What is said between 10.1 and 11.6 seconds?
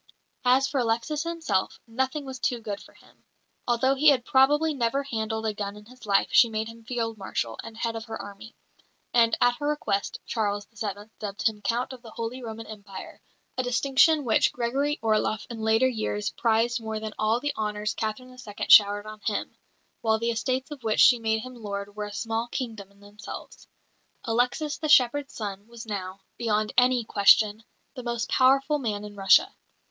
Charles VII. dubbed